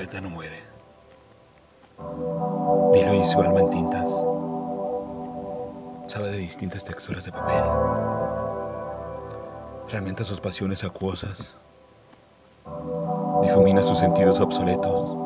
[0.00, 0.62] poeta no muere.
[2.94, 4.08] Dilo y su alma en tintas.
[6.06, 7.62] Sabe de distintas texturas de papel.
[9.88, 11.54] Fragmenta sus pasiones acuosas.
[13.42, 15.18] Difumina sus sentidos obsoletos.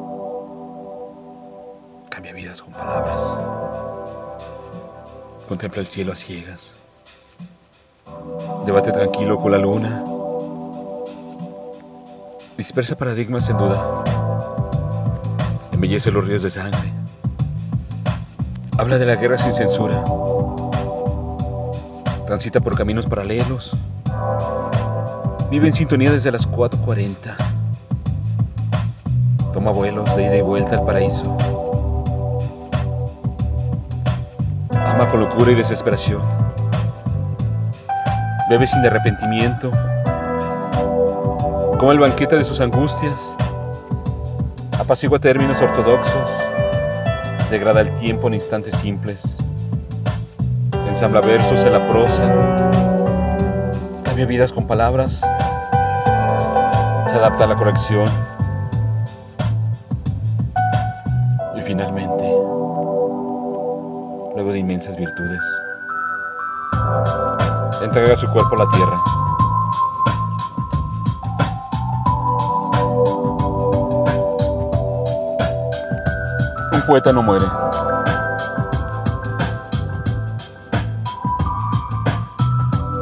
[2.11, 3.21] Cambia vidas con palabras.
[5.47, 6.75] Contempla el cielo a ciegas.
[8.67, 10.05] Debate tranquilo con la luna.
[12.57, 14.24] Dispersa paradigmas en duda.
[15.75, 16.93] Embellece los ríos de sangre.
[18.79, 20.05] Habla de la guerra sin censura.
[22.29, 23.77] Transita por caminos paralelos.
[25.51, 27.35] Vive en sintonía desde las 4.40.
[29.53, 31.37] Toma vuelos de ida y vuelta al paraíso.
[34.71, 36.23] Ama con locura y desesperación.
[38.49, 39.73] Bebe sin arrepentimiento.
[41.81, 43.35] Come el banquete de sus angustias.
[44.85, 46.31] Apacigua términos ortodoxos.
[47.51, 49.39] Degrada el tiempo en instantes simples.
[50.87, 52.23] Ensambla versos en la prosa.
[54.05, 55.23] Cambia vidas con palabras.
[57.07, 58.11] Se adapta a la corrección.
[61.57, 62.25] Y finalmente,
[64.35, 65.41] luego de inmensas virtudes,
[67.83, 69.24] entrega su cuerpo a la tierra.
[76.87, 77.47] Poeta no muere.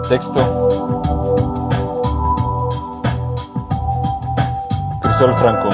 [0.09, 0.41] Texto.
[5.01, 5.69] Crisol Franco.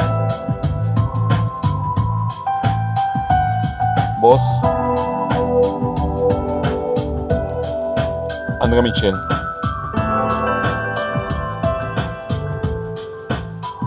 [4.20, 4.40] Voz.
[8.60, 9.14] Andrea Michel.